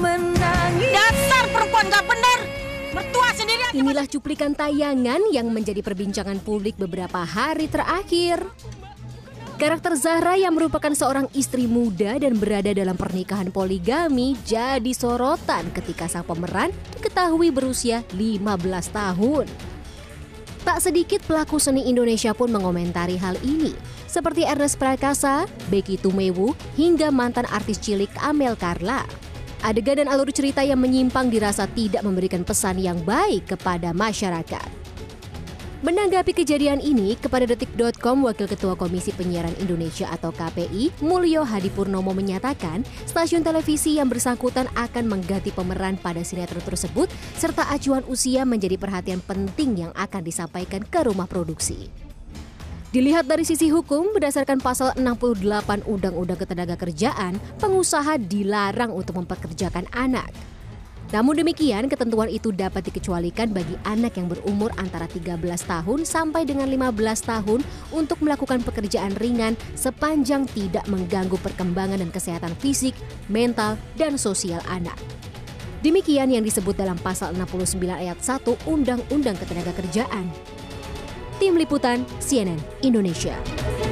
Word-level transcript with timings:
menangis 0.00 0.90
Dasar 0.90 1.44
perempuan 1.52 1.86
gak 1.92 2.04
bener. 2.08 2.38
Mertua 2.90 3.28
sendiri 3.36 3.62
Inilah 3.76 4.06
cuplikan 4.10 4.56
tayangan 4.56 5.22
yang 5.30 5.46
menjadi 5.52 5.78
perbincangan 5.84 6.42
publik 6.42 6.74
beberapa 6.74 7.22
hari 7.22 7.70
terakhir. 7.70 8.42
Karakter 9.60 9.92
Zahra 9.92 10.40
yang 10.40 10.56
merupakan 10.56 10.88
seorang 10.96 11.28
istri 11.36 11.68
muda 11.68 12.16
dan 12.16 12.40
berada 12.40 12.72
dalam 12.72 12.96
pernikahan 12.96 13.52
poligami 13.52 14.32
jadi 14.48 14.88
sorotan 14.96 15.68
ketika 15.76 16.08
sang 16.08 16.24
pemeran 16.24 16.72
diketahui 16.96 17.52
berusia 17.52 18.00
15 18.16 18.40
tahun. 18.88 19.44
Tak 20.64 20.80
sedikit 20.80 21.20
pelaku 21.28 21.60
seni 21.60 21.84
Indonesia 21.92 22.32
pun 22.32 22.48
mengomentari 22.48 23.20
hal 23.20 23.36
ini, 23.44 23.76
seperti 24.08 24.48
Ernest 24.48 24.80
Prakasa, 24.80 25.44
Becky 25.68 26.00
Tumewu, 26.00 26.56
hingga 26.80 27.12
mantan 27.12 27.44
artis 27.52 27.76
cilik 27.76 28.08
Amel 28.24 28.56
Carla. 28.56 29.19
Adegan 29.60 30.00
dan 30.00 30.08
alur 30.08 30.32
cerita 30.32 30.64
yang 30.64 30.80
menyimpang 30.80 31.28
dirasa 31.28 31.68
tidak 31.68 32.00
memberikan 32.00 32.40
pesan 32.40 32.80
yang 32.80 32.96
baik 33.04 33.44
kepada 33.44 33.92
masyarakat. 33.92 34.80
Menanggapi 35.80 36.36
kejadian 36.36 36.76
ini, 36.76 37.16
kepada 37.16 37.48
detik.com 37.48 38.20
Wakil 38.28 38.44
Ketua 38.52 38.76
Komisi 38.76 39.16
Penyiaran 39.16 39.56
Indonesia 39.64 40.12
atau 40.12 40.28
KPI, 40.28 40.92
Mulyo 41.00 41.40
Hadipurnomo 41.40 42.12
menyatakan 42.12 42.84
stasiun 43.08 43.40
televisi 43.40 43.96
yang 43.96 44.12
bersangkutan 44.12 44.68
akan 44.76 45.08
mengganti 45.08 45.48
pemeran 45.52 45.96
pada 45.96 46.20
sinetron 46.20 46.60
tersebut 46.60 47.08
serta 47.40 47.64
acuan 47.72 48.04
usia 48.12 48.44
menjadi 48.44 48.76
perhatian 48.76 49.24
penting 49.24 49.88
yang 49.88 49.92
akan 49.96 50.20
disampaikan 50.20 50.84
ke 50.84 51.00
rumah 51.00 51.24
produksi. 51.24 52.09
Dilihat 52.90 53.30
dari 53.30 53.46
sisi 53.46 53.70
hukum, 53.70 54.10
berdasarkan 54.10 54.58
pasal 54.58 54.90
68 54.98 55.86
Undang-Undang 55.86 56.42
Ketenagakerjaan, 56.42 57.38
pengusaha 57.62 58.18
dilarang 58.18 58.90
untuk 58.90 59.14
mempekerjakan 59.14 59.86
anak. 59.94 60.26
Namun 61.14 61.38
demikian, 61.38 61.86
ketentuan 61.86 62.26
itu 62.26 62.50
dapat 62.50 62.90
dikecualikan 62.90 63.54
bagi 63.54 63.78
anak 63.86 64.18
yang 64.18 64.26
berumur 64.26 64.74
antara 64.74 65.06
13 65.06 65.38
tahun 65.70 66.02
sampai 66.02 66.42
dengan 66.42 66.66
15 66.66 67.30
tahun 67.30 67.62
untuk 67.94 68.26
melakukan 68.26 68.58
pekerjaan 68.66 69.14
ringan 69.22 69.54
sepanjang 69.78 70.50
tidak 70.50 70.82
mengganggu 70.90 71.38
perkembangan 71.46 72.02
dan 72.02 72.10
kesehatan 72.10 72.58
fisik, 72.58 72.98
mental, 73.30 73.78
dan 73.94 74.18
sosial 74.18 74.58
anak. 74.66 74.98
Demikian 75.86 76.34
yang 76.34 76.42
disebut 76.42 76.74
dalam 76.74 76.98
pasal 76.98 77.38
69 77.38 77.86
ayat 77.86 78.18
1 78.18 78.66
Undang-Undang 78.66 79.38
Ketenagakerjaan. 79.38 80.58
Tim 81.40 81.56
Liputan 81.56 82.04
CNN 82.20 82.60
Indonesia. 82.84 83.89